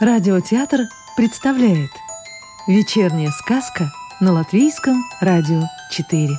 Радиотеатр 0.00 0.82
представляет 1.16 1.90
Вечерняя 2.68 3.32
сказка 3.32 3.90
на 4.20 4.32
Латвийском 4.32 4.94
радио 5.20 5.62
4 5.90 6.38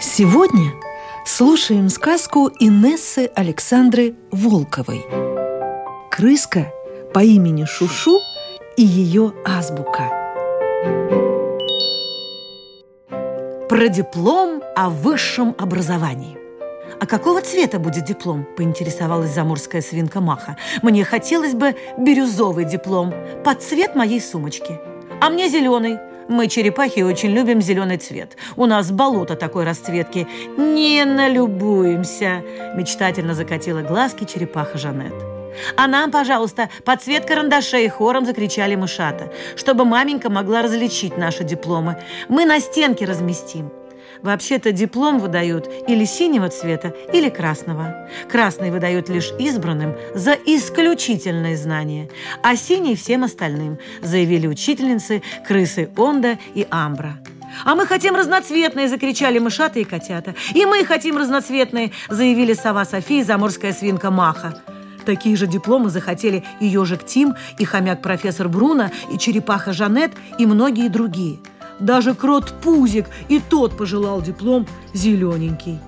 Сегодня 0.00 0.72
слушаем 1.26 1.88
сказку 1.88 2.48
Инессы 2.60 3.28
Александры 3.34 4.14
Волковой. 4.30 5.04
«Крыска 6.12 6.72
по 7.12 7.24
имени 7.24 7.64
Шушу 7.64 8.20
и 8.76 8.84
ее 8.84 9.34
азбука» 9.44 10.10
Про 13.68 13.88
диплом 13.88 14.62
о 14.76 14.90
высшем 14.90 15.56
образовании 15.58 16.39
«А 17.00 17.06
какого 17.06 17.40
цвета 17.40 17.78
будет 17.78 18.04
диплом?»– 18.04 18.46
поинтересовалась 18.56 19.30
заморская 19.30 19.80
свинка 19.80 20.20
Маха. 20.20 20.58
«Мне 20.82 21.02
хотелось 21.02 21.54
бы 21.54 21.74
бирюзовый 21.96 22.66
диплом 22.66 23.14
под 23.42 23.62
цвет 23.62 23.94
моей 23.94 24.20
сумочки. 24.20 24.78
А 25.18 25.30
мне 25.30 25.48
зеленый. 25.48 25.98
Мы, 26.28 26.46
черепахи, 26.46 27.00
очень 27.00 27.30
любим 27.30 27.62
зеленый 27.62 27.96
цвет. 27.96 28.36
У 28.54 28.66
нас 28.66 28.90
болото 28.90 29.34
такой 29.34 29.64
расцветки. 29.64 30.28
Не 30.58 31.06
налюбуемся!»– 31.06 32.42
мечтательно 32.76 33.34
закатила 33.34 33.80
глазки 33.80 34.24
черепаха 34.24 34.76
Жанет. 34.76 35.14
«А 35.76 35.86
нам, 35.86 36.10
пожалуйста, 36.10 36.68
под 36.84 37.02
цвет 37.02 37.24
карандашей!»– 37.24 37.88
хором 37.88 38.26
закричали 38.26 38.76
мышата, 38.76 39.32
чтобы 39.56 39.86
маменька 39.86 40.28
могла 40.28 40.60
различить 40.60 41.16
наши 41.16 41.44
дипломы. 41.44 41.96
«Мы 42.28 42.44
на 42.44 42.60
стенке 42.60 43.06
разместим!» 43.06 43.70
Вообще-то 44.22 44.72
диплом 44.72 45.18
выдают 45.18 45.68
или 45.88 46.04
синего 46.04 46.48
цвета, 46.48 46.94
или 47.12 47.28
красного. 47.28 48.08
Красный 48.30 48.70
выдают 48.70 49.08
лишь 49.08 49.32
избранным 49.38 49.94
за 50.14 50.32
исключительные 50.32 51.56
знания, 51.56 52.10
а 52.42 52.56
синий 52.56 52.96
всем 52.96 53.24
остальным, 53.24 53.78
заявили 54.02 54.46
учительницы 54.46 55.22
крысы 55.46 55.90
Онда 55.96 56.38
и 56.54 56.66
Амбра. 56.70 57.18
«А 57.64 57.74
мы 57.74 57.86
хотим 57.86 58.14
разноцветные!»– 58.14 58.88
закричали 58.88 59.38
мышата 59.38 59.80
и 59.80 59.84
котята. 59.84 60.34
«И 60.54 60.64
мы 60.66 60.84
хотим 60.84 61.16
разноцветные!»– 61.16 61.92
заявили 62.08 62.52
сова 62.52 62.84
София 62.84 63.20
и 63.20 63.24
заморская 63.24 63.72
свинка 63.72 64.10
Маха. 64.10 64.62
Такие 65.04 65.36
же 65.36 65.46
дипломы 65.46 65.90
захотели 65.90 66.44
и 66.60 66.66
ежик 66.66 67.04
Тим, 67.04 67.34
и 67.58 67.64
хомяк 67.64 68.02
профессор 68.02 68.48
Бруно, 68.48 68.90
и 69.12 69.18
черепаха 69.18 69.72
Жанет, 69.72 70.12
и 70.38 70.46
многие 70.46 70.88
другие– 70.88 71.38
даже 71.80 72.14
крот 72.14 72.52
Пузик 72.62 73.06
и 73.28 73.40
тот 73.40 73.76
пожелал 73.76 74.22
диплом 74.22 74.66
зелененький. 74.92 75.78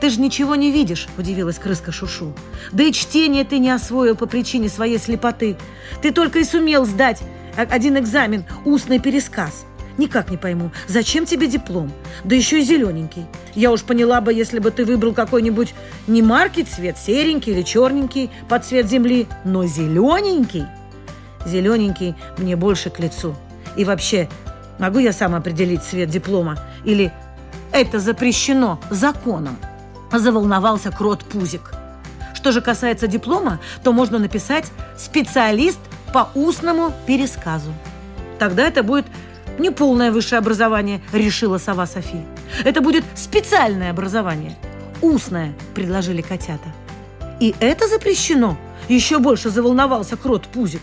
«Ты 0.00 0.10
же 0.10 0.20
ничего 0.20 0.54
не 0.54 0.70
видишь»,– 0.70 1.08
удивилась 1.18 1.58
крыска 1.58 1.90
Шушу. 1.90 2.32
«Да 2.72 2.84
и 2.84 2.92
чтение 2.92 3.44
ты 3.44 3.58
не 3.58 3.70
освоил 3.70 4.14
по 4.14 4.26
причине 4.26 4.68
своей 4.68 4.98
слепоты. 4.98 5.56
Ты 6.02 6.12
только 6.12 6.38
и 6.38 6.44
сумел 6.44 6.84
сдать 6.84 7.20
один 7.56 7.98
экзамен, 7.98 8.44
устный 8.64 9.00
пересказ. 9.00 9.64
Никак 9.96 10.30
не 10.30 10.36
пойму, 10.36 10.70
зачем 10.86 11.26
тебе 11.26 11.48
диплом? 11.48 11.90
Да 12.22 12.36
еще 12.36 12.60
и 12.60 12.64
зелененький. 12.64 13.26
Я 13.56 13.72
уж 13.72 13.82
поняла 13.82 14.20
бы, 14.20 14.32
если 14.32 14.60
бы 14.60 14.70
ты 14.70 14.84
выбрал 14.84 15.12
какой-нибудь 15.12 15.74
не 16.06 16.22
марки 16.22 16.62
цвет, 16.62 16.96
серенький 16.96 17.52
или 17.52 17.62
черненький 17.62 18.30
под 18.48 18.64
цвет 18.64 18.88
земли, 18.88 19.26
но 19.44 19.66
зелененький. 19.66 20.66
Зелененький 21.44 22.14
мне 22.36 22.54
больше 22.54 22.90
к 22.90 23.00
лицу. 23.00 23.34
И 23.76 23.84
вообще, 23.84 24.28
Могу 24.78 24.98
я 24.98 25.12
сам 25.12 25.34
определить 25.34 25.82
цвет 25.82 26.08
диплома? 26.08 26.58
Или 26.84 27.12
это 27.72 27.98
запрещено 27.98 28.80
законом? 28.90 29.56
Заволновался 30.12 30.90
крот 30.90 31.24
Пузик. 31.24 31.72
Что 32.34 32.52
же 32.52 32.60
касается 32.60 33.08
диплома, 33.08 33.58
то 33.82 33.92
можно 33.92 34.18
написать 34.18 34.70
«специалист 34.96 35.80
по 36.12 36.30
устному 36.34 36.92
пересказу». 37.06 37.72
Тогда 38.38 38.66
это 38.66 38.82
будет 38.82 39.06
не 39.58 39.70
полное 39.70 40.12
высшее 40.12 40.38
образование, 40.38 41.02
решила 41.12 41.58
сова 41.58 41.86
София. 41.86 42.24
Это 42.64 42.80
будет 42.80 43.04
специальное 43.16 43.90
образование. 43.90 44.56
Устное, 45.02 45.52
предложили 45.74 46.22
котята. 46.22 46.68
И 47.40 47.54
это 47.60 47.88
запрещено. 47.88 48.56
Еще 48.88 49.18
больше 49.18 49.50
заволновался 49.50 50.16
крот 50.16 50.46
Пузик. 50.46 50.82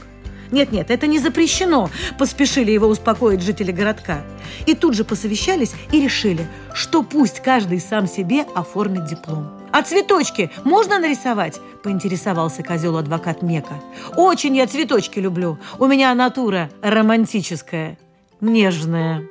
Нет-нет, 0.56 0.90
это 0.90 1.06
не 1.06 1.20
запрещено, 1.20 1.90
поспешили 2.18 2.72
его 2.72 2.88
успокоить 2.88 3.42
жители 3.42 3.74
городка. 3.74 4.22
И 4.66 4.74
тут 4.74 4.94
же 4.94 5.04
посовещались 5.04 5.74
и 5.92 6.00
решили, 6.00 6.48
что 6.74 7.04
пусть 7.04 7.42
каждый 7.42 7.82
сам 7.82 8.08
себе 8.08 8.46
оформит 8.56 9.04
диплом. 9.04 9.50
«А 9.74 9.82
цветочки 9.82 10.50
можно 10.64 10.98
нарисовать?»– 10.98 11.60
поинтересовался 11.84 12.64
козел-адвокат 12.64 13.42
Мека. 13.42 13.82
«Очень 14.16 14.56
я 14.56 14.66
цветочки 14.66 15.20
люблю. 15.20 15.60
У 15.78 15.88
меня 15.88 16.16
натура 16.16 16.70
романтическая, 16.82 17.98
нежная». 18.40 19.28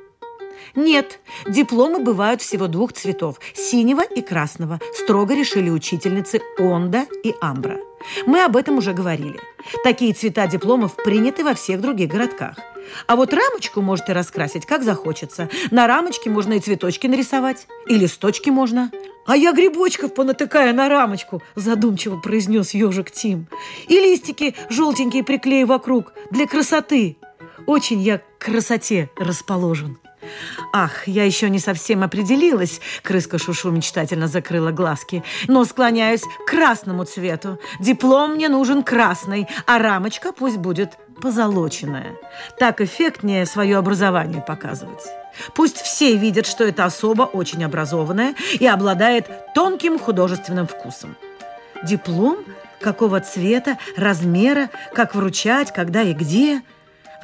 Нет, 0.74 1.20
дипломы 1.48 2.00
бывают 2.00 2.42
всего 2.42 2.66
двух 2.66 2.92
цветов– 2.92 3.40
синего 3.54 4.02
и 4.02 4.20
красного, 4.20 4.78
строго 4.92 5.34
решили 5.34 5.70
учительницы 5.70 6.42
Онда 6.58 7.06
и 7.22 7.34
Амбра. 7.40 7.78
Мы 8.26 8.42
об 8.42 8.56
этом 8.56 8.78
уже 8.78 8.92
говорили. 8.92 9.38
Такие 9.82 10.12
цвета 10.12 10.46
дипломов 10.46 10.96
приняты 10.96 11.44
во 11.44 11.54
всех 11.54 11.80
других 11.80 12.10
городках. 12.10 12.56
А 13.06 13.16
вот 13.16 13.32
рамочку 13.32 13.80
можете 13.80 14.12
раскрасить, 14.12 14.66
как 14.66 14.82
захочется. 14.82 15.48
На 15.70 15.86
рамочке 15.86 16.30
можно 16.30 16.54
и 16.54 16.60
цветочки 16.60 17.06
нарисовать, 17.06 17.66
и 17.86 17.96
листочки 17.96 18.50
можно. 18.50 18.90
«А 19.26 19.38
я 19.38 19.52
грибочков 19.52 20.12
понатыкаю 20.12 20.74
на 20.74 20.88
рамочку», 20.88 21.42
задумчиво 21.54 22.18
произнес 22.18 22.74
ежик 22.74 23.10
Тим. 23.10 23.46
«И 23.88 23.94
листики 23.98 24.54
желтенькие 24.68 25.24
приклею 25.24 25.66
вокруг 25.66 26.12
для 26.30 26.46
красоты. 26.46 27.16
Очень 27.66 28.02
я 28.02 28.18
к 28.18 28.44
красоте 28.44 29.08
расположен». 29.16 29.98
«Ах, 30.72 31.06
я 31.06 31.24
еще 31.24 31.50
не 31.50 31.58
совсем 31.58 32.02
определилась»,— 32.02 32.80
крыска 33.02 33.38
Шушу 33.38 33.70
мечтательно 33.70 34.28
закрыла 34.28 34.70
глазки, 34.70 35.22
«но 35.48 35.64
склоняюсь 35.64 36.22
к 36.22 36.50
красному 36.50 37.04
цвету. 37.04 37.58
Диплом 37.80 38.34
мне 38.34 38.48
нужен 38.48 38.82
красный, 38.82 39.48
а 39.66 39.78
рамочка 39.78 40.32
пусть 40.32 40.58
будет 40.58 40.98
позолоченная. 41.20 42.16
Так 42.58 42.80
эффектнее 42.80 43.46
свое 43.46 43.76
образование 43.76 44.42
показывать». 44.42 45.02
Пусть 45.54 45.78
все 45.78 46.16
видят, 46.16 46.46
что 46.46 46.62
эта 46.62 46.84
особа 46.84 47.24
очень 47.24 47.64
образованная 47.64 48.36
и 48.52 48.66
обладает 48.68 49.28
тонким 49.52 49.98
художественным 49.98 50.68
вкусом. 50.68 51.16
Диплом 51.82 52.38
какого 52.80 53.18
цвета, 53.20 53.78
размера, 53.96 54.68
как 54.94 55.14
вручать, 55.14 55.72
когда 55.72 56.02
и 56.02 56.12
где– 56.12 56.62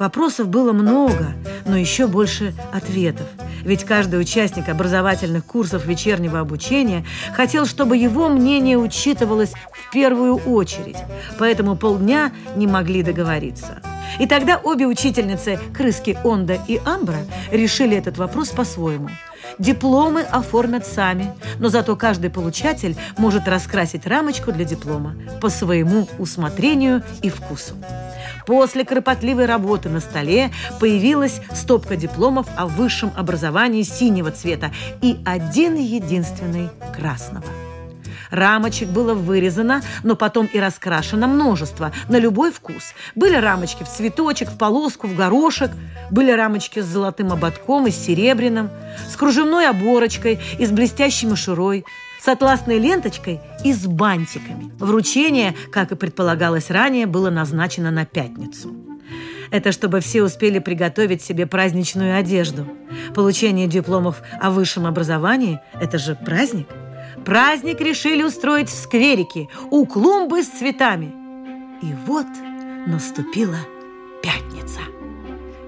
Вопросов 0.01 0.47
было 0.47 0.73
много, 0.73 1.27
но 1.67 1.77
еще 1.77 2.07
больше 2.07 2.55
ответов. 2.73 3.27
Ведь 3.63 3.83
каждый 3.83 4.19
участник 4.19 4.67
образовательных 4.67 5.45
курсов 5.45 5.85
вечернего 5.85 6.39
обучения 6.39 7.05
хотел, 7.35 7.67
чтобы 7.67 7.97
его 7.97 8.27
мнение 8.27 8.79
учитывалось 8.79 9.51
в 9.71 9.91
первую 9.91 10.37
очередь. 10.37 10.97
Поэтому 11.37 11.75
полдня 11.75 12.31
не 12.55 12.65
могли 12.65 13.03
договориться. 13.03 13.79
И 14.19 14.25
тогда 14.25 14.57
обе 14.57 14.87
учительницы, 14.87 15.59
крыски 15.71 16.17
Онда 16.23 16.57
и 16.67 16.81
Амбра, 16.83 17.19
решили 17.51 17.95
этот 17.95 18.17
вопрос 18.17 18.49
по-своему– 18.49 19.11
Дипломы 19.59 20.21
оформят 20.21 20.87
сами, 20.87 21.33
но 21.59 21.69
зато 21.69 21.95
каждый 21.95 22.29
получатель 22.29 22.95
может 23.17 23.47
раскрасить 23.47 24.07
рамочку 24.07 24.51
для 24.51 24.65
диплома 24.65 25.15
по 25.39 25.49
своему 25.49 26.07
усмотрению 26.17 27.03
и 27.21 27.29
вкусу. 27.29 27.75
После 28.45 28.85
кропотливой 28.85 29.45
работы 29.45 29.89
на 29.89 29.99
столе 29.99 30.51
появилась 30.79 31.41
стопка 31.53 31.95
дипломов 31.95 32.47
о 32.55 32.67
высшем 32.67 33.11
образовании 33.15 33.83
синего 33.83 34.31
цвета 34.31 34.71
и 35.01 35.17
один 35.25 35.75
единственный 35.75 36.69
красного. 36.95 37.45
Рамочек 38.31 38.87
было 38.87 39.13
вырезано, 39.13 39.81
но 40.03 40.15
потом 40.15 40.45
и 40.45 40.59
раскрашено 40.59 41.27
множество, 41.27 41.91
на 42.07 42.17
любой 42.17 42.51
вкус. 42.51 42.93
Были 43.13 43.35
рамочки 43.35 43.83
в 43.83 43.89
цветочек, 43.89 44.49
в 44.49 44.57
полоску, 44.57 45.07
в 45.07 45.15
горошек. 45.15 45.71
Были 46.09 46.31
рамочки 46.31 46.79
с 46.79 46.85
золотым 46.85 47.31
ободком 47.31 47.87
и 47.87 47.91
с 47.91 47.95
серебряным, 47.97 48.69
с 49.09 49.15
кружевной 49.15 49.67
оборочкой 49.67 50.39
и 50.57 50.65
с 50.65 50.71
блестящей 50.71 51.27
мишурой, 51.27 51.85
с 52.23 52.27
атласной 52.27 52.77
ленточкой 52.77 53.39
и 53.63 53.73
с 53.73 53.87
бантиками. 53.87 54.71
Вручение, 54.77 55.55
как 55.71 55.91
и 55.91 55.95
предполагалось 55.95 56.69
ранее, 56.69 57.05
было 57.05 57.29
назначено 57.29 57.91
на 57.91 58.05
пятницу. 58.05 58.73
Это 59.49 59.71
чтобы 59.71 59.99
все 59.99 60.23
успели 60.23 60.59
приготовить 60.59 61.21
себе 61.21 61.45
праздничную 61.45 62.17
одежду. 62.17 62.65
Получение 63.13 63.67
дипломов 63.67 64.21
о 64.39 64.51
высшем 64.51 64.85
образовании– 64.85 65.59
это 65.73 65.97
же 65.97 66.15
праздник– 66.15 66.67
Праздник 67.25 67.79
решили 67.81 68.23
устроить 68.23 68.69
в 68.69 68.73
скверике 68.73 69.47
у 69.69 69.85
клумбы 69.85 70.43
с 70.43 70.47
цветами. 70.47 71.13
И 71.81 71.93
вот 72.07 72.25
наступила 72.87 73.57
пятница. 74.23 74.79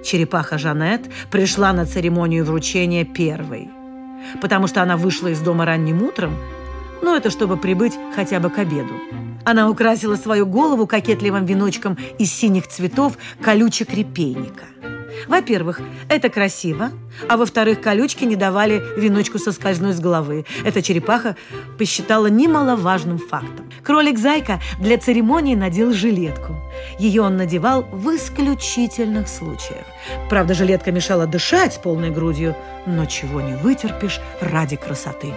Черепаха 0.03 0.57
Жанет 0.57 1.09
пришла 1.31 1.71
на 1.73 1.85
церемонию 1.85 2.43
вручения 2.43 3.05
первой. 3.05 3.69
Потому 4.41 4.67
что 4.67 4.81
она 4.81 4.97
вышла 4.97 5.27
из 5.27 5.39
дома 5.39 5.65
ранним 5.65 6.03
утром, 6.03 6.35
но 7.01 7.15
это 7.15 7.29
чтобы 7.29 7.57
прибыть 7.57 7.93
хотя 8.15 8.39
бы 8.39 8.49
к 8.49 8.59
обеду. 8.59 8.93
Она 9.45 9.69
украсила 9.69 10.15
свою 10.15 10.45
голову 10.45 10.87
кокетливым 10.87 11.45
веночком 11.45 11.97
из 12.17 12.31
синих 12.31 12.67
цветов 12.67 13.17
колючек 13.41 13.93
репейника. 13.93 14.63
Во-первых, 15.27 15.81
это 16.09 16.29
красиво, 16.29 16.91
а 17.29 17.37
во-вторых, 17.37 17.81
колючки 17.81 18.23
не 18.25 18.35
давали 18.35 18.81
веночку 18.97 19.39
соскользнуть 19.39 19.95
с 19.95 19.99
головы. 19.99 20.45
Эта 20.63 20.81
черепаха 20.81 21.35
посчитала 21.77 22.27
немаловажным 22.27 23.17
фактом. 23.17 23.69
Кролик-зайка 23.83 24.61
для 24.79 24.97
церемонии 24.97 25.55
надел 25.55 25.93
жилетку. 25.93 26.55
Ее 26.99 27.21
он 27.21 27.37
надевал 27.37 27.83
в 27.91 28.15
исключительных 28.15 29.27
случаях. 29.27 29.85
Правда, 30.29 30.53
жилетка 30.53 30.91
мешала 30.91 31.27
дышать 31.27 31.79
полной 31.81 32.09
грудью, 32.09 32.55
но 32.85 33.05
чего 33.05 33.41
не 33.41 33.55
вытерпишь 33.55 34.19
ради 34.41 34.75
красоты. 34.75 35.33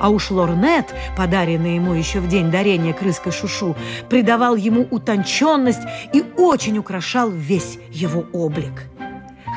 А 0.00 0.10
уж 0.10 0.30
лорнет, 0.30 0.94
подаренный 1.16 1.74
ему 1.74 1.92
еще 1.92 2.20
в 2.20 2.28
день 2.28 2.50
дарения 2.50 2.92
крыской 2.92 3.32
Шушу, 3.32 3.76
придавал 4.08 4.54
ему 4.54 4.86
утонченность 4.90 5.82
и 6.12 6.24
очень 6.36 6.78
украшал 6.78 7.30
весь 7.30 7.78
его 7.90 8.24
облик. 8.32 8.84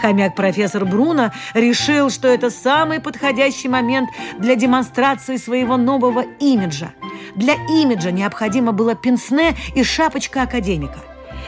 Хомяк-профессор 0.01 0.86
Бруно 0.86 1.31
решил, 1.53 2.09
что 2.09 2.27
это 2.27 2.50
самый 2.50 3.00
подходящий 3.00 3.69
момент 3.69 4.09
для 4.39 4.56
демонстрации 4.56 5.38
своего 5.38 5.77
нового 5.77 6.25
имиджа. 6.39 6.94
Для 7.36 7.53
имиджа 7.69 8.12
необходимо 8.12 8.71
было 8.71 8.95
пенсне 8.95 9.56
и 9.75 9.83
шапочка 9.83 10.42
академика. 10.44 11.00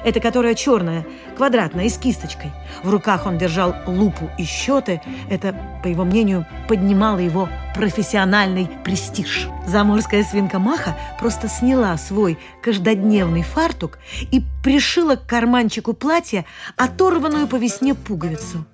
Это 0.04 0.20
которая 0.20 0.56
черная, 0.56 1.06
квадратная 1.38 1.86
и 1.86 1.90
с 1.90 1.98
кисточкой. 1.98 2.52
В 2.84 2.90
руках 2.90 3.26
он 3.26 3.38
держал 3.38 3.76
лупу 3.88 4.30
и 4.38 4.44
счеты. 4.44 5.02
Это, 5.30 5.56
по 5.82 5.88
его 5.88 6.04
мнению, 6.04 6.46
поднимало 6.68 7.20
его 7.20 7.50
профессиональный 7.74 8.70
престиж. 8.84 9.48
Заморская 9.66 10.24
свинка 10.24 10.60
Маха 10.60 10.96
просто 11.20 11.48
сняла 11.48 11.98
свой 11.98 12.38
каждодневный 12.62 13.44
фартук 13.44 13.98
и 14.32 14.44
пришила 14.64 15.16
к 15.16 15.26
карманчику 15.26 15.94
платья 15.94 16.46
оторванную 16.76 17.48
по 17.48 17.56
весне 17.56 17.96
пуговицу, 17.96 18.66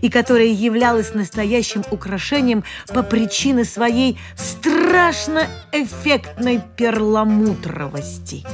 и 0.00 0.08
которая 0.08 0.46
являлась 0.46 1.14
настоящим 1.14 1.82
украшением 1.90 2.64
по 2.88 3.02
причине 3.02 3.64
своей 3.64 4.18
страшно 4.36 5.46
эффектной 5.72 6.60
перламутровости. 6.76 8.44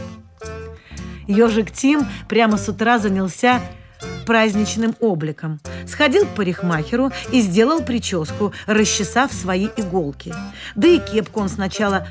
Ежик 1.33 1.71
Тим 1.71 2.07
прямо 2.29 2.59
с 2.59 2.69
утра 2.69 2.99
занялся 2.99 3.61
праздничным 4.27 4.95
обликом. 5.01 5.61
Сходил 5.87 6.27
к 6.27 6.35
парикмахеру 6.35 7.11
и 7.33 7.41
сделал 7.41 7.83
прическу, 7.83 8.53
расчесав 8.67 9.33
свои 9.33 9.69
иголки. 9.77 10.35
Да 10.75 10.89
и 10.89 10.99
кепку 10.99 11.41
он 11.41 11.49
сначала 11.49 12.07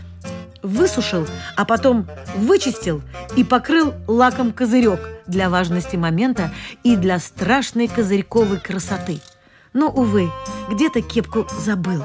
высушил, 0.61 1.27
а 1.55 1.65
потом 1.65 2.07
вычистил 2.35 3.01
и 3.35 3.43
покрыл 3.43 3.93
лаком 4.07 4.51
козырек 4.51 4.99
для 5.27 5.49
важности 5.49 5.95
момента 5.95 6.51
и 6.83 6.95
для 6.95 7.19
страшной 7.19 7.87
козырьковой 7.87 8.59
красоты. 8.59 9.19
Но, 9.73 9.87
увы, 9.87 10.29
где-то 10.69 11.01
кепку 11.01 11.47
забыл. 11.63 12.03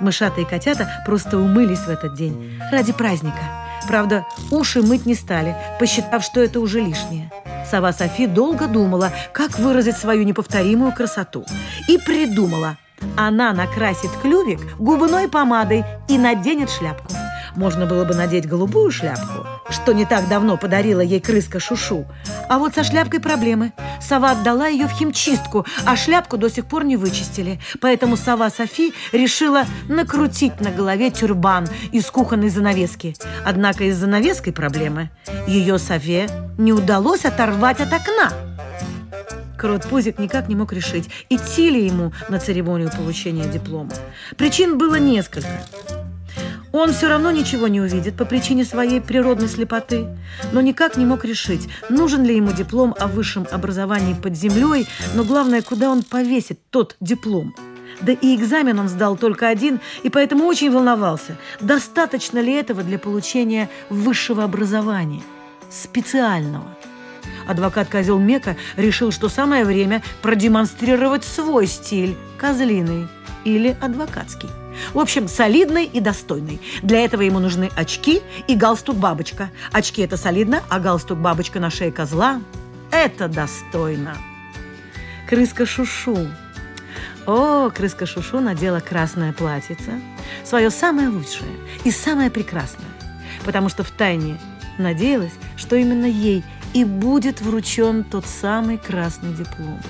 Мышата 0.00 0.40
и 0.40 0.44
котята 0.44 0.88
просто 1.04 1.38
умылись 1.38 1.80
в 1.80 1.88
этот 1.88 2.14
день 2.14 2.60
ради 2.70 2.92
праздника– 2.92 3.42
Правда, 3.88 4.26
уши 4.50 4.82
мыть 4.82 5.06
не 5.06 5.14
стали, 5.14 5.56
посчитав, 5.80 6.22
что 6.22 6.40
это 6.40 6.60
уже 6.60 6.80
лишнее. 6.80 7.32
Сова 7.70 7.92
Софи 7.92 8.26
долго 8.26 8.66
думала, 8.66 9.12
как 9.32 9.58
выразить 9.58 9.96
свою 9.96 10.24
неповторимую 10.24 10.92
красоту. 10.92 11.46
И 11.88 11.96
придумала. 11.96 12.76
Она 13.16 13.52
накрасит 13.52 14.10
клювик 14.20 14.60
губной 14.78 15.28
помадой 15.28 15.84
и 16.08 16.18
наденет 16.18 16.68
шляпку. 16.68 17.12
Можно 17.56 17.86
было 17.86 18.04
бы 18.04 18.14
надеть 18.14 18.46
голубую 18.46 18.90
шляпку, 18.90 19.46
что 19.70 19.92
не 19.92 20.04
так 20.04 20.28
давно 20.28 20.56
подарила 20.56 21.00
ей 21.00 21.20
крыска 21.20 21.60
Шушу. 21.60 22.06
А 22.48 22.58
вот 22.58 22.74
со 22.74 22.84
шляпкой 22.84 23.20
проблемы. 23.20 23.72
Сова 24.00 24.32
отдала 24.32 24.68
ее 24.68 24.86
в 24.86 24.92
химчистку, 24.92 25.66
а 25.84 25.96
шляпку 25.96 26.36
до 26.36 26.48
сих 26.48 26.66
пор 26.66 26.84
не 26.84 26.96
вычистили. 26.96 27.60
Поэтому 27.80 28.16
сова 28.16 28.50
Софи 28.50 28.94
решила 29.12 29.64
накрутить 29.88 30.60
на 30.60 30.70
голове 30.70 31.10
тюрбан 31.10 31.68
из 31.92 32.06
кухонной 32.10 32.48
занавески. 32.48 33.14
Однако 33.44 33.84
из 33.84 33.96
занавеской 33.96 34.52
проблемы. 34.52 35.10
Ее 35.46 35.78
сове 35.78 36.28
не 36.56 36.72
удалось 36.72 37.24
оторвать 37.24 37.80
от 37.80 37.92
окна. 37.92 38.32
Крот 39.58 39.86
Пузик 39.88 40.20
никак 40.20 40.48
не 40.48 40.54
мог 40.54 40.72
решить, 40.72 41.10
идти 41.28 41.68
ли 41.68 41.84
ему 41.84 42.12
на 42.28 42.38
церемонию 42.38 42.90
получения 42.96 43.44
диплома. 43.44 43.90
Причин 44.36 44.78
было 44.78 44.94
несколько. 44.94 45.48
Он 46.78 46.92
все 46.92 47.08
равно 47.08 47.32
ничего 47.32 47.66
не 47.66 47.80
увидит 47.80 48.16
по 48.16 48.24
причине 48.24 48.64
своей 48.64 49.00
природной 49.00 49.48
слепоты, 49.48 50.06
но 50.52 50.60
никак 50.60 50.96
не 50.96 51.04
мог 51.04 51.24
решить, 51.24 51.68
нужен 51.90 52.22
ли 52.22 52.36
ему 52.36 52.52
диплом 52.52 52.94
о 53.00 53.08
высшем 53.08 53.48
образовании 53.50 54.14
под 54.14 54.36
землей, 54.36 54.86
но 55.16 55.24
главное, 55.24 55.60
куда 55.60 55.90
он 55.90 56.04
повесит 56.04 56.60
тот 56.70 56.94
диплом. 57.00 57.52
Да 58.00 58.12
и 58.12 58.36
экзамен 58.36 58.78
он 58.78 58.88
сдал 58.88 59.16
только 59.16 59.48
один, 59.48 59.80
и 60.04 60.08
поэтому 60.08 60.44
очень 60.44 60.70
волновался, 60.70 61.36
достаточно 61.60 62.38
ли 62.38 62.52
этого 62.52 62.84
для 62.84 63.00
получения 63.00 63.68
высшего 63.90 64.44
образования, 64.44 65.22
специального. 65.70 66.76
Адвокат 67.48 67.88
Козел 67.88 68.20
Мека 68.20 68.56
решил, 68.76 69.10
что 69.10 69.28
самое 69.28 69.64
время 69.64 70.00
продемонстрировать 70.22 71.24
свой 71.24 71.66
стиль, 71.66 72.16
козлиный 72.38 73.08
или 73.44 73.76
адвокатский. 73.80 74.48
В 74.94 74.98
общем, 74.98 75.28
солидный 75.28 75.84
и 75.84 76.00
достойный. 76.00 76.60
Для 76.82 77.04
этого 77.04 77.22
ему 77.22 77.38
нужны 77.38 77.70
очки 77.76 78.22
и 78.46 78.56
галстук-бабочка. 78.56 79.50
Очки– 79.72 80.02
это 80.02 80.16
солидно, 80.16 80.62
а 80.68 80.80
галстук-бабочка 80.80 81.60
на 81.60 81.70
шее 81.70 81.92
козла– 81.92 82.40
это 82.90 83.28
достойно. 83.28 84.16
Крыска 85.28 85.66
Шушу. 85.66 86.28
О, 87.26 87.70
крыска 87.70 88.06
Шушу 88.06 88.40
надела 88.40 88.80
красное 88.80 89.32
платьице, 89.32 90.00
свое 90.44 90.70
самое 90.70 91.08
лучшее 91.08 91.50
и 91.84 91.90
самое 91.90 92.30
прекрасное, 92.30 92.88
потому 93.44 93.68
что 93.68 93.84
втайне 93.84 94.38
надеялась, 94.78 95.34
что 95.56 95.76
именно 95.76 96.06
ей 96.06 96.42
и 96.72 96.84
будет 96.84 97.42
вручен 97.42 98.04
тот 98.04 98.24
самый 98.24 98.78
красный 98.78 99.34
диплом. 99.34 99.80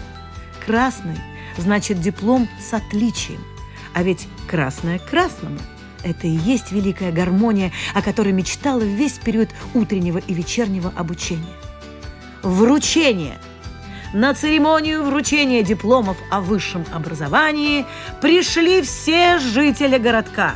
Красный 0.66 1.16
значит 1.56 2.00
диплом 2.00 2.48
с 2.60 2.74
отличием– 2.74 3.40
а 3.98 4.02
ведь 4.04 4.28
красное 4.48 4.98
красному. 4.98 5.58
Это 6.02 6.26
и 6.26 6.30
есть 6.30 6.72
великая 6.72 7.12
гармония, 7.12 7.72
о 7.94 8.02
которой 8.02 8.32
мечтала 8.32 8.80
весь 8.80 9.18
период 9.18 9.50
утреннего 9.74 10.18
и 10.18 10.34
вечернего 10.34 10.92
обучения. 10.96 11.44
Вручение. 12.42 13.38
На 14.14 14.32
церемонию 14.32 15.04
вручения 15.04 15.62
дипломов 15.62 16.16
о 16.30 16.40
высшем 16.40 16.84
образовании 16.92 17.84
пришли 18.22 18.80
все 18.80 19.38
жители 19.38 19.98
городка. 19.98 20.54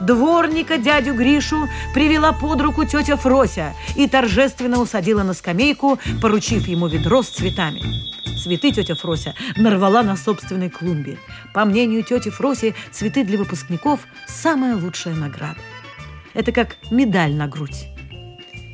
Дворника 0.00 0.78
дядю 0.78 1.14
Гришу 1.14 1.68
привела 1.94 2.32
под 2.32 2.60
руку 2.62 2.84
тетя 2.84 3.16
Фрося 3.16 3.74
и 3.96 4.08
торжественно 4.08 4.80
усадила 4.80 5.22
на 5.22 5.34
скамейку, 5.34 6.00
поручив 6.22 6.66
ему 6.66 6.88
ведро 6.88 7.22
с 7.22 7.28
цветами. 7.28 8.09
Цветы 8.42 8.72
тетя 8.72 8.94
Фрося 8.94 9.34
нарвала 9.56 10.02
на 10.02 10.16
собственной 10.16 10.70
клумбе. 10.70 11.18
По 11.52 11.64
мнению 11.64 12.02
тети 12.02 12.30
Фроси, 12.30 12.74
цветы 12.90 13.24
для 13.24 13.38
выпускников– 13.38 14.00
самая 14.26 14.76
лучшая 14.76 15.14
награда. 15.14 15.60
Это 16.34 16.52
как 16.52 16.76
медаль 16.90 17.34
на 17.34 17.48
грудь. 17.48 17.88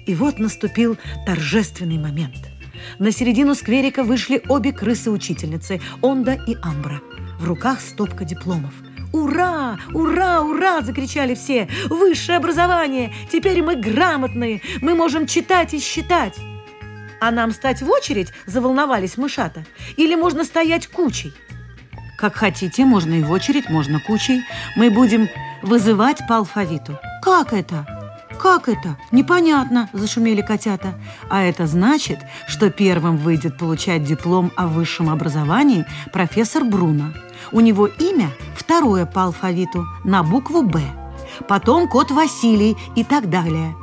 И 0.06 0.14
вот 0.14 0.38
наступил 0.38 0.96
торжественный 1.26 1.98
момент. 1.98 2.36
На 2.98 3.10
середину 3.10 3.54
скверика 3.54 4.04
вышли 4.04 4.42
обе 4.48 4.72
крысы-учительницы– 4.72 5.80
Онда 6.02 6.38
и 6.46 6.56
Амбра. 6.62 7.00
В 7.40 7.44
руках 7.46 7.80
стопка 7.80 8.24
дипломов. 8.24 8.72
«Ура! 9.12 9.78
Ура! 9.94 10.42
Ура!»– 10.42 10.80
закричали 10.82 11.34
все. 11.34 11.68
«Высшее 11.86 12.38
образование! 12.38 13.12
Теперь 13.32 13.62
мы 13.62 13.76
грамотные! 13.76 14.60
Мы 14.80 14.94
можем 14.94 15.26
читать 15.26 15.74
и 15.74 15.80
считать!» 15.80 16.34
А 17.20 17.30
нам 17.30 17.50
стать 17.52 17.82
в 17.82 17.90
очередь, 17.90 18.32
заволновались 18.46 19.16
мышата. 19.16 19.64
Или 19.96 20.14
можно 20.14 20.44
стоять 20.44 20.86
кучей? 20.86 21.32
Как 22.18 22.34
хотите, 22.34 22.84
можно 22.84 23.14
и 23.14 23.22
в 23.22 23.30
очередь, 23.30 23.68
можно 23.68 24.00
кучей. 24.00 24.42
Мы 24.74 24.90
будем 24.90 25.28
вызывать 25.62 26.26
по 26.28 26.36
алфавиту. 26.38 26.98
Как 27.22 27.52
это? 27.52 27.86
Как 28.40 28.68
это? 28.68 28.96
Непонятно, 29.12 29.88
зашумели 29.92 30.42
котята. 30.42 30.94
А 31.30 31.42
это 31.42 31.66
значит, 31.66 32.20
что 32.46 32.70
первым 32.70 33.16
выйдет 33.16 33.58
получать 33.58 34.04
диплом 34.04 34.52
о 34.56 34.66
высшем 34.66 35.10
образовании 35.10 35.86
профессор 36.12 36.64
Бруно. 36.64 37.12
У 37.52 37.60
него 37.60 37.86
имя 37.86 38.30
второе 38.54 39.06
по 39.06 39.24
алфавиту, 39.24 39.86
на 40.04 40.22
букву 40.22 40.62
«Б». 40.62 40.80
Потом 41.48 41.88
кот 41.88 42.10
Василий 42.10 42.76
и 42.94 43.04
так 43.04 43.28
далее. 43.28 43.74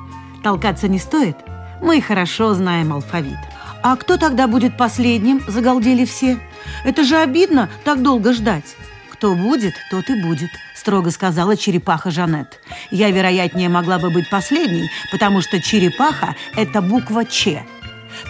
Толкаться 0.44 0.88
не 0.88 1.00
стоит– 1.00 1.38
мы 1.84 2.02
хорошо 2.02 2.54
знаем 2.54 2.94
алфавит. 2.94 3.38
А 3.84 3.96
кто 3.96 4.18
тогда 4.18 4.48
будет 4.48 4.78
последним? 4.78 5.44
Загалдели 5.48 6.06
все. 6.06 6.40
Это 6.84 7.04
же 7.04 7.18
обидно 7.18 7.70
так 7.84 8.02
долго 8.02 8.34
ждать. 8.34 8.76
«Что 9.24 9.36
будет, 9.36 9.74
тот 9.90 10.10
и 10.10 10.22
будет»,– 10.22 10.50
строго 10.76 11.10
сказала 11.10 11.56
черепаха 11.56 12.12
Жанет. 12.12 12.60
«Я, 12.92 13.10
вероятнее, 13.10 13.70
могла 13.70 13.98
бы 13.98 14.10
быть 14.10 14.30
последней, 14.30 14.90
потому 15.14 15.40
что 15.40 15.62
черепаха– 15.62 16.36
это 16.58 16.82
буква 16.82 17.24
«Ч». 17.24 17.64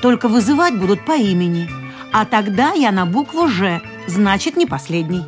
Только 0.03 0.27
вызывать 0.27 0.77
будут 0.77 1.03
по 1.03 1.13
имени. 1.13 1.67
А 2.12 2.25
тогда 2.25 2.74
я 2.74 2.91
на 2.91 3.07
букву 3.07 3.48
«Ж», 3.48 3.81
значит, 4.05 4.55
не 4.55 4.67
последний. 4.67 5.25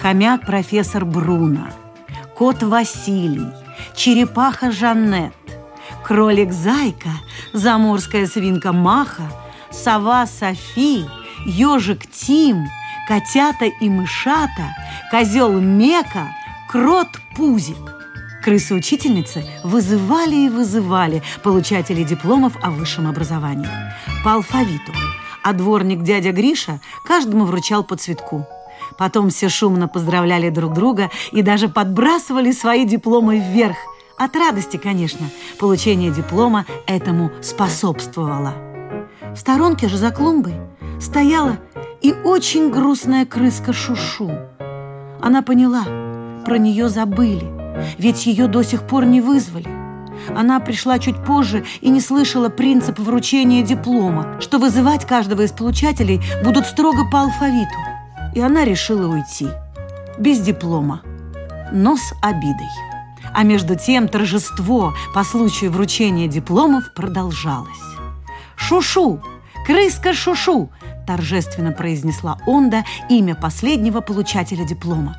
Хомяк 0.00 0.44
профессор 0.44 1.04
Бруно, 1.04 1.68
кот 2.34 2.64
Василий, 2.64 3.52
черепаха 3.94 4.72
Жанет, 4.72 5.32
кролик 6.08 6.54
Зайка, 6.54 7.10
заморская 7.52 8.26
свинка 8.26 8.72
Маха, 8.72 9.30
сова 9.70 10.26
Софи, 10.26 11.04
ежик 11.44 12.10
Тим, 12.10 12.64
котята 13.06 13.66
и 13.66 13.90
мышата, 13.90 14.74
козел 15.10 15.60
Мека, 15.60 16.28
крот 16.70 17.08
Пузик. 17.36 17.76
Крысы-учительницы 18.42 19.44
вызывали 19.62 20.46
и 20.46 20.48
вызывали 20.48 21.22
получателей 21.42 22.04
дипломов 22.04 22.54
о 22.62 22.70
высшем 22.70 23.06
образовании 23.06 23.68
по 24.24 24.32
алфавиту, 24.32 24.92
а 25.44 25.52
дворник 25.52 26.02
дядя 26.04 26.32
Гриша 26.32 26.80
каждому 27.04 27.44
вручал 27.44 27.84
по 27.84 27.96
цветку. 27.96 28.46
Потом 28.96 29.28
все 29.28 29.50
шумно 29.50 29.88
поздравляли 29.88 30.48
друг 30.48 30.72
друга 30.72 31.10
и 31.32 31.42
даже 31.42 31.68
подбрасывали 31.68 32.52
свои 32.52 32.86
дипломы 32.86 33.38
вверх. 33.40 33.76
От 34.18 34.34
радости, 34.34 34.76
конечно, 34.76 35.28
получение 35.60 36.10
диплома 36.10 36.66
этому 36.86 37.30
способствовало. 37.40 38.52
В 39.32 39.36
сторонке 39.36 39.88
же 39.88 39.96
за 39.96 40.10
клумбой 40.10 40.54
стояла 41.00 41.58
и 42.02 42.12
очень 42.24 42.70
грустная 42.70 43.26
крыска 43.26 43.72
Шушу. 43.72 44.32
Она 45.20 45.42
поняла, 45.42 45.84
про 46.44 46.58
нее 46.58 46.88
забыли, 46.88 47.46
ведь 47.98 48.26
ее 48.26 48.48
до 48.48 48.64
сих 48.64 48.82
пор 48.82 49.04
не 49.04 49.20
вызвали. 49.20 49.68
Она 50.36 50.58
пришла 50.58 50.98
чуть 50.98 51.24
позже 51.24 51.64
и 51.80 51.88
не 51.88 52.00
слышала 52.00 52.48
принцип 52.48 52.98
вручения 52.98 53.62
диплома, 53.62 54.40
что 54.40 54.58
вызывать 54.58 55.06
каждого 55.06 55.42
из 55.42 55.52
получателей 55.52 56.20
будут 56.42 56.66
строго 56.66 57.08
по 57.10 57.20
алфавиту. 57.20 57.78
И 58.34 58.40
она 58.40 58.64
решила 58.64 59.06
уйти. 59.06 59.48
Без 60.18 60.40
диплома, 60.40 61.02
но 61.72 61.96
с 61.96 62.12
обидой. 62.20 62.87
А 63.38 63.44
между 63.44 63.76
тем 63.76 64.08
торжество 64.08 64.94
по 65.14 65.22
случаю 65.22 65.70
вручения 65.70 66.26
дипломов 66.26 66.92
продолжалось. 66.92 67.68
«Шушу! 68.56 69.22
Крыска 69.64 70.12
Шушу!» 70.12 70.70
торжественно 71.06 71.70
произнесла 71.70 72.38
Онда 72.48 72.84
имя 73.08 73.36
последнего 73.36 74.00
получателя 74.00 74.64
диплома. 74.64 75.16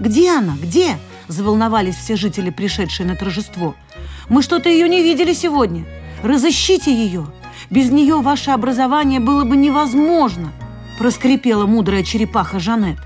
«Где 0.00 0.30
она? 0.30 0.54
Где?»– 0.56 0.96
заволновались 1.28 1.96
все 1.96 2.16
жители, 2.16 2.48
пришедшие 2.48 3.06
на 3.06 3.16
торжество. 3.16 3.74
«Мы 4.30 4.40
что-то 4.40 4.70
ее 4.70 4.88
не 4.88 5.02
видели 5.02 5.34
сегодня. 5.34 5.84
Разыщите 6.22 6.90
ее. 6.90 7.26
Без 7.68 7.90
нее 7.90 8.22
ваше 8.22 8.50
образование 8.50 9.20
было 9.20 9.44
бы 9.44 9.58
невозможно»,– 9.58 10.54
проскрипела 10.98 11.66
мудрая 11.66 12.02
черепаха 12.02 12.60
Жанет. 12.60 12.96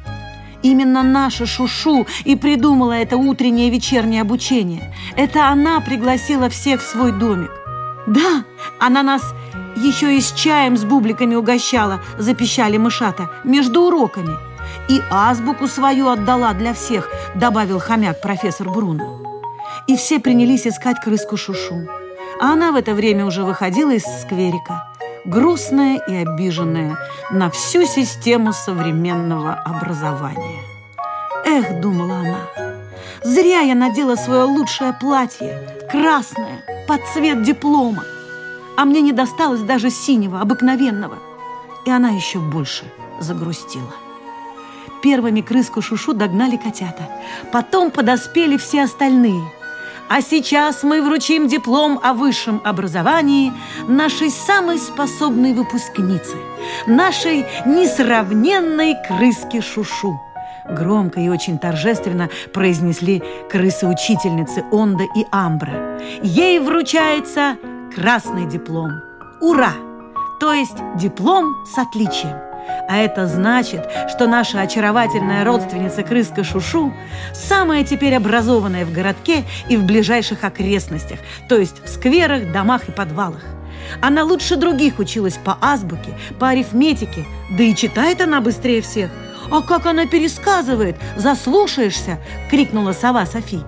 Именно 0.62 1.02
наша 1.02 1.46
Шушу 1.46 2.06
и 2.24 2.36
придумала 2.36 2.92
это 2.92 3.16
утреннее 3.16 3.68
и 3.68 3.70
вечернее 3.70 4.22
обучение. 4.22 4.94
Это 5.16 5.48
она 5.48 5.80
пригласила 5.80 6.48
всех 6.48 6.80
в 6.80 6.86
свой 6.86 7.12
домик. 7.12 7.50
Да, 8.06 8.44
она 8.78 9.02
нас 9.02 9.22
еще 9.76 10.16
и 10.16 10.20
с 10.20 10.32
чаем 10.32 10.76
с 10.76 10.84
бубликами 10.84 11.34
угощала, 11.34 12.00
запищали 12.18 12.76
мышата, 12.76 13.30
между 13.44 13.82
уроками. 13.82 14.36
И 14.88 15.00
азбуку 15.10 15.66
свою 15.66 16.08
отдала 16.08 16.52
для 16.52 16.74
всех, 16.74 17.08
добавил 17.34 17.78
хомяк 17.78 18.20
профессор 18.20 18.68
Бруно. 18.70 19.20
И 19.86 19.96
все 19.96 20.20
принялись 20.20 20.66
искать 20.66 21.00
крыску 21.00 21.36
Шушу. 21.36 21.88
А 22.40 22.52
она 22.52 22.72
в 22.72 22.76
это 22.76 22.94
время 22.94 23.24
уже 23.24 23.44
выходила 23.44 23.92
из 23.92 24.02
скверика, 24.02 24.91
грустная 25.24 25.98
и 25.98 26.14
обиженная 26.14 26.96
на 27.30 27.50
всю 27.50 27.86
систему 27.86 28.52
современного 28.52 29.54
образования. 29.54 30.60
Эх, 31.44 31.80
думала 31.80 32.16
она, 32.16 32.40
зря 33.22 33.60
я 33.60 33.74
надела 33.74 34.16
свое 34.16 34.44
лучшее 34.44 34.96
платье, 35.00 35.58
красное, 35.90 36.64
под 36.86 37.00
цвет 37.12 37.42
диплома 37.42 38.04
а 38.76 38.84
мне 38.84 39.00
не 39.00 39.12
досталось 39.12 39.60
даже 39.60 39.90
синего, 39.90 40.40
обыкновенного. 40.40 41.18
И 41.84 41.90
она 41.90 42.10
еще 42.10 42.38
больше 42.38 42.84
загрустила. 43.20 43.92
Первыми 45.02 45.40
крыску 45.40 45.82
Шушу 45.82 46.14
догнали 46.14 46.56
котята. 46.56 47.08
Потом 47.52 47.90
подоспели 47.90 48.56
все 48.56 48.84
остальные. 48.84 49.42
А 50.14 50.20
сейчас 50.20 50.82
мы 50.82 51.00
вручим 51.00 51.48
диплом 51.48 51.98
о 52.02 52.12
высшем 52.12 52.60
образовании 52.64 53.50
нашей 53.88 54.28
самой 54.28 54.78
способной 54.78 55.54
выпускнице, 55.54 56.36
нашей 56.86 57.46
несравненной 57.64 58.94
крыске 59.08 59.62
Шушу. 59.62 60.20
Громко 60.68 61.18
и 61.18 61.30
очень 61.30 61.58
торжественно 61.58 62.28
произнесли 62.52 63.22
крысы-учительницы 63.50 64.66
Онда 64.70 65.04
и 65.16 65.24
Амбра. 65.32 65.98
Ей 66.22 66.58
вручается 66.58 67.56
красный 67.96 68.46
диплом. 68.46 68.90
Ура! 69.40 69.72
То 70.40 70.52
есть 70.52 70.76
диплом 70.96 71.54
с 71.74 71.78
отличием. 71.78 72.51
А 72.88 72.98
это 72.98 73.26
значит, 73.26 73.88
что 74.08 74.26
наша 74.26 74.60
очаровательная 74.60 75.44
родственница 75.44 76.02
крыска 76.02 76.44
Шушу 76.44 76.92
самая 77.32 77.84
теперь 77.84 78.14
образованная 78.14 78.84
в 78.84 78.92
городке 78.92 79.44
и 79.68 79.76
в 79.76 79.84
ближайших 79.84 80.44
окрестностях, 80.44 81.18
то 81.48 81.56
есть 81.56 81.82
в 81.84 81.88
скверах, 81.88 82.52
домах 82.52 82.88
и 82.88 82.92
подвалах. 82.92 83.42
Она 84.00 84.24
лучше 84.24 84.56
других 84.56 84.98
училась 84.98 85.38
по 85.42 85.58
азбуке, 85.60 86.14
по 86.38 86.48
арифметике, 86.48 87.26
да 87.50 87.64
и 87.64 87.74
читает 87.74 88.20
она 88.20 88.40
быстрее 88.40 88.80
всех. 88.80 89.10
«А 89.50 89.60
как 89.60 89.86
она 89.86 90.06
пересказывает! 90.06 90.96
Заслушаешься!»– 91.16 92.18
крикнула 92.50 92.92
сова 92.92 93.26
Софи. 93.26 93.60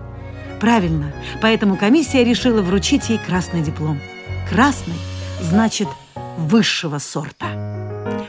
Правильно, 0.60 1.12
поэтому 1.42 1.76
комиссия 1.76 2.24
решила 2.24 2.62
вручить 2.62 3.10
ей 3.10 3.18
красный 3.18 3.60
диплом– 3.60 4.00
Красный 4.48 4.94
значит 5.40 5.88
высшего 6.36 6.98
сорта, 6.98 7.46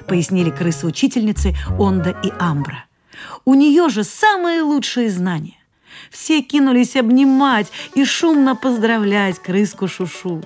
пояснили 0.08 0.50
крысы-учительницы 0.50 1.56
Онда 1.80 2.16
и 2.24 2.32
Амбра. 2.40 2.86
У 3.46 3.54
нее 3.54 3.90
же 3.90 4.04
самые 4.04 4.62
лучшие 4.62 5.10
знания. 5.10 5.58
Все 6.12 6.42
кинулись 6.42 6.96
обнимать 6.96 7.72
и 7.94 8.06
шумно 8.06 8.56
поздравлять 8.56 9.40
крыску 9.40 9.88
Шушу. 9.88 10.44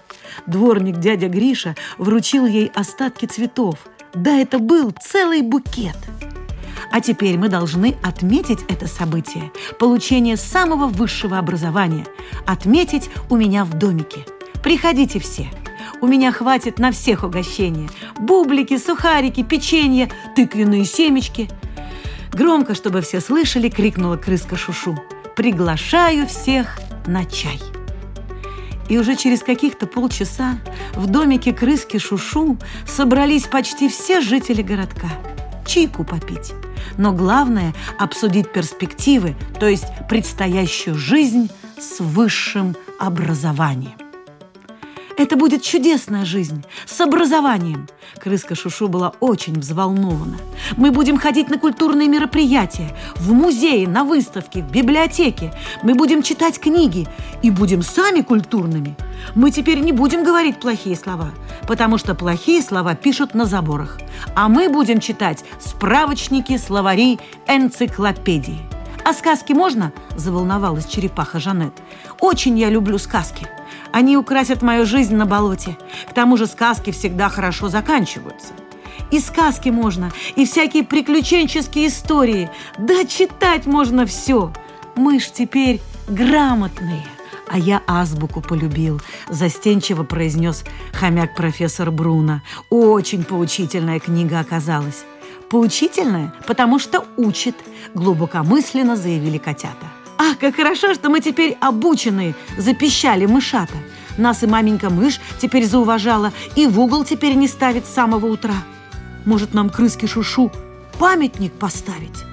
Дворник 0.47 0.97
дядя 0.97 1.27
Гриша 1.27 1.75
вручил 1.97 2.45
ей 2.45 2.71
остатки 2.73 3.25
цветов. 3.25 3.79
Да, 4.13 4.31
это 4.31 4.59
был 4.59 4.93
целый 5.01 5.41
букет. 5.41 5.97
А 6.91 7.01
теперь 7.01 7.37
мы 7.37 7.49
должны 7.49 7.95
отметить 8.03 8.59
это 8.67 8.87
событие, 8.87 9.51
получение 9.79 10.37
самого 10.37 10.87
высшего 10.87 11.37
образования, 11.37 12.05
отметить 12.47 13.09
у 13.29 13.35
меня 13.35 13.65
в 13.65 13.73
домике– 13.73 14.25
Приходите 14.63 15.19
все. 15.19 15.49
У 16.01 16.07
меня 16.07 16.31
хватит 16.31 16.79
на 16.79 16.91
всех 16.91 17.23
угощения. 17.23 17.89
Бублики, 18.19 18.77
сухарики, 18.77 19.43
печенье, 19.43 20.09
тыквенные 20.35 20.85
семечки. 20.85 21.49
Громко, 22.31 22.75
чтобы 22.75 23.01
все 23.01 23.21
слышали, 23.21 23.69
крикнула 23.69 24.17
крыска 24.17 24.55
Шушу. 24.55 24.97
Приглашаю 25.35 26.27
всех 26.27 26.79
на 27.05 27.25
чай. 27.25 27.59
И 28.89 28.97
уже 28.97 29.15
через 29.15 29.41
каких-то 29.41 29.85
полчаса 29.85 30.57
в 30.95 31.07
домике 31.07 31.53
крыски 31.53 31.97
Шушу 31.97 32.57
собрались 32.87 33.43
почти 33.43 33.87
все 33.87 34.19
жители 34.21 34.61
городка. 34.61 35.09
Чайку 35.65 36.03
попить. 36.03 36.53
Но 36.97 37.13
главное– 37.13 37.73
обсудить 37.99 38.51
перспективы, 38.51 39.35
то 39.59 39.67
есть 39.67 39.85
предстоящую 40.09 40.95
жизнь 40.95 41.51
с 41.77 41.99
высшим 41.99 42.75
образованием. 42.97 43.98
Это 45.19 45.35
будет 45.35 45.63
чудесная 45.63 46.23
жизнь 46.23 46.63
с 46.85 47.01
образованием. 47.01 47.89
Крыска 48.21 48.55
Шушу 48.55 48.87
была 48.87 49.11
очень 49.19 49.59
взволнована. 49.59 50.37
Мы 50.77 50.91
будем 50.91 51.17
ходить 51.17 51.49
на 51.49 51.57
культурные 51.57 52.07
мероприятия, 52.07 52.95
в 53.17 53.33
музеи, 53.33 53.85
на 53.85 54.05
выставки, 54.05 54.59
в 54.59 54.71
библиотеке. 54.71 55.53
Мы 55.83 55.93
будем 55.95 56.23
читать 56.23 56.57
книги 56.57 57.05
и 57.41 57.51
будем 57.51 57.81
сами 57.81 58.21
культурными. 58.21 58.95
Мы 59.35 59.51
теперь 59.51 59.79
не 59.79 59.91
будем 59.91 60.23
говорить 60.23 60.61
плохие 60.61 60.95
слова, 60.95 61.31
потому 61.67 61.97
что 61.97 62.15
плохие 62.15 62.61
слова 62.61 62.95
пишут 62.95 63.33
на 63.33 63.43
заборах. 63.43 63.99
А 64.37 64.47
мы 64.47 64.69
будем 64.69 65.01
читать 65.01 65.43
справочники, 65.59 66.57
словари, 66.57 67.19
энциклопедии. 67.45 68.59
«А 69.03 69.11
сказки 69.11 69.51
можно?»– 69.51 69.91
заволновалась 70.15 70.85
черепаха 70.85 71.41
Жанет. 71.41 71.73
«Очень 72.21 72.57
я 72.57 72.69
люблю 72.69 72.97
сказки». 72.97 73.49
Они 73.91 74.17
украсят 74.17 74.61
мою 74.61 74.85
жизнь 74.85 75.15
на 75.15 75.25
болоте. 75.25 75.77
К 76.09 76.13
тому 76.13 76.37
же 76.37 76.47
сказки 76.47 76.91
всегда 76.91 77.29
хорошо 77.29 77.69
заканчиваются. 77.69 78.53
И 79.11 79.19
сказки 79.19 79.69
можно, 79.69 80.11
и 80.35 80.45
всякие 80.45 80.83
приключенческие 80.83 81.87
истории. 81.87 82.49
Да 82.77 83.05
читать 83.05 83.65
можно 83.65 84.05
все. 84.05 84.53
Мы 84.95 85.19
ж 85.19 85.29
теперь 85.31 85.81
грамотные. 86.07 87.05
А 87.51 87.57
я 87.57 87.81
азбуку 87.87 88.41
полюбил, 88.41 89.01
застенчиво 89.27 90.03
произнес 90.03 90.63
хомяк 90.93 91.35
профессор 91.35 91.89
Бруно. 91.89 92.41
Очень 92.69 93.23
поучительная 93.23 93.99
книга 93.99 94.39
оказалась. 94.39 95.03
Поучительная, 95.49 96.31
потому 96.45 96.77
что 96.77 97.05
учит, 97.17 97.55
глубокомысленно 97.95 98.95
заявили 98.95 99.39
котята. 99.39 99.87
Ах, 100.21 100.37
как 100.37 100.57
хорошо, 100.57 100.93
что 100.93 101.09
мы 101.09 101.21
теперь 101.21 101.57
обученные, 101.61 102.35
запищали 102.57 103.25
мышата. 103.25 103.75
Нас 104.17 104.43
и 104.43 104.47
маменька 104.47 104.89
мышь 104.89 105.21
теперь 105.41 105.65
зауважала, 105.65 106.33
и 106.57 106.67
в 106.67 106.77
угол 106.77 107.05
теперь 107.05 107.35
не 107.35 107.47
ставит 107.47 107.85
с 107.85 107.93
самого 107.93 108.25
утра. 108.25 108.55
Может, 109.25 109.53
нам 109.53 109.69
крыски 109.69 110.07
Шушу 110.07 110.51
памятник 110.99 111.53
поставить? 111.53 112.25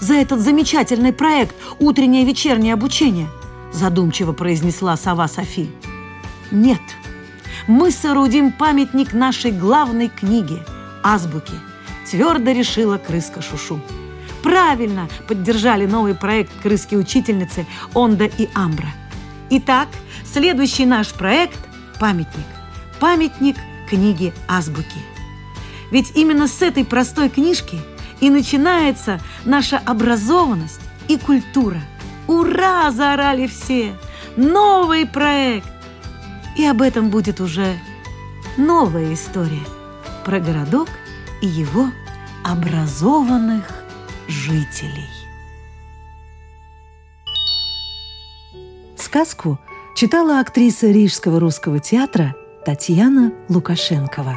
За 0.00 0.14
этот 0.14 0.40
замечательный 0.40 1.12
проект 1.12 1.54
«Утреннее 1.78 2.22
и 2.22 2.26
вечернее 2.26 2.72
обучение», 2.72 3.28
задумчиво 3.74 4.32
произнесла 4.32 4.96
сова 4.96 5.28
Софи. 5.28 5.70
Нет, 6.50 6.80
мы 7.66 7.90
соорудим 7.90 8.52
памятник 8.52 9.12
нашей 9.12 9.50
главной 9.50 10.08
книге– 10.08 10.64
азбуке, 11.02 11.52
твердо 12.10 12.52
решила 12.52 12.96
крыска 12.96 13.42
Шушу. 13.42 13.80
Правильно 14.44 15.08
поддержали 15.26 15.86
новый 15.86 16.14
проект 16.14 16.52
крыски-учительницы 16.62 17.66
Онда 17.94 18.26
и 18.26 18.50
Амбра. 18.54 18.88
Итак, 19.48 19.88
следующий 20.30 20.84
наш 20.84 21.14
проект– 21.14 21.58
памятник. 21.98 22.44
Памятник 23.00 23.56
книги 23.88 24.34
азбуки. 24.46 25.00
Ведь 25.90 26.12
именно 26.14 26.46
с 26.46 26.60
этой 26.60 26.84
простой 26.84 27.30
книжки 27.30 27.80
и 28.20 28.28
начинается 28.28 29.18
наша 29.46 29.78
образованность 29.78 30.80
и 31.08 31.16
культура. 31.16 31.80
Ура! 32.28 32.90
Заорали 32.90 33.46
все! 33.46 33.96
Новый 34.36 35.06
проект! 35.06 35.68
И 36.58 36.66
об 36.66 36.82
этом 36.82 37.08
будет 37.08 37.40
уже 37.40 37.78
новая 38.58 39.14
история 39.14 39.64
про 40.22 40.38
городок 40.38 40.90
и 41.40 41.46
его 41.46 41.86
образованных 42.44 43.73
жителей. 44.28 45.08
Сказку 48.96 49.58
читала 49.96 50.40
актриса 50.40 50.88
Рижского 50.88 51.40
русского 51.40 51.78
театра 51.78 52.34
Татьяна 52.64 53.32
Лукашенкова. 53.48 54.36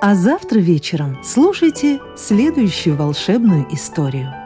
А 0.00 0.14
завтра 0.14 0.58
вечером 0.58 1.22
слушайте 1.22 2.00
следующую 2.16 2.96
волшебную 2.96 3.66
историю– 3.72 4.32